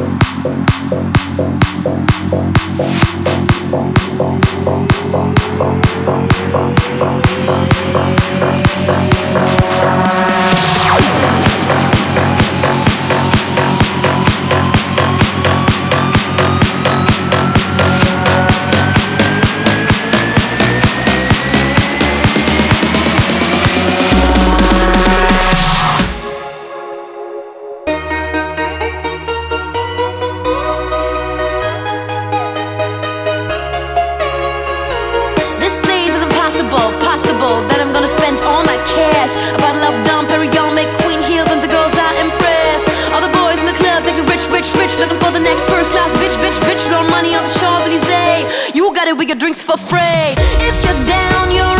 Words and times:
Bye. 0.00 0.30
class 46.00 46.16
bitch, 46.16 46.36
bitch, 46.42 46.58
bitch 46.66 46.82
with 46.84 46.94
our 46.94 47.08
money 47.10 47.34
on 47.34 47.44
the 47.44 47.52
Champs 47.58 47.86
Elysees. 47.86 48.74
You 48.74 48.92
got 48.94 49.08
it, 49.08 49.16
we 49.16 49.26
get 49.26 49.38
drinks 49.38 49.62
for 49.62 49.76
free. 49.76 50.34
If 50.68 50.76
you're 50.84 51.06
down, 51.06 51.50
you're 51.52 51.79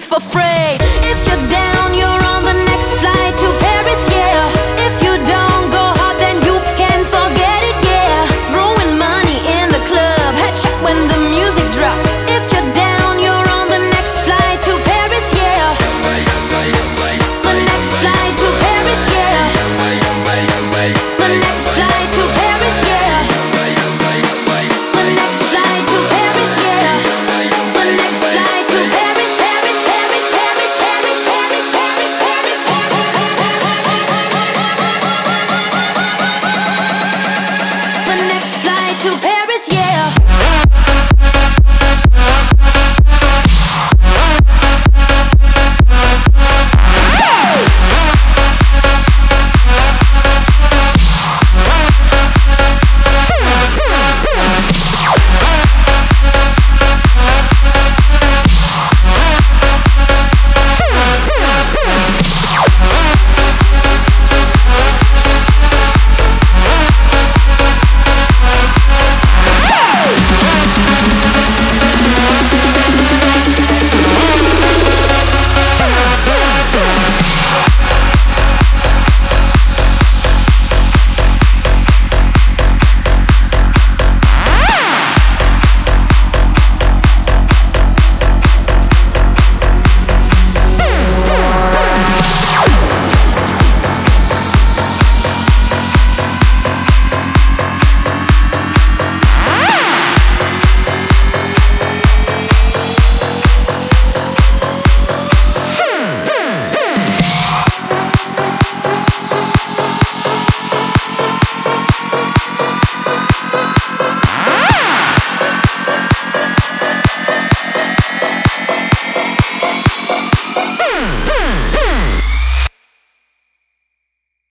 things 0.00 0.06
for 0.06 0.20
free. 0.20 0.78
If 1.02 1.26
you're 1.26 1.50
down, 1.50 1.94
you're 1.94 2.29